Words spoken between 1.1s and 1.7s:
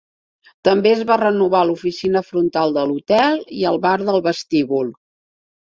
van renovar